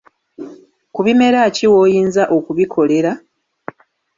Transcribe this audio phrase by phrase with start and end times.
[0.93, 3.11] Ku bimera ki w’oyinza okubikolera?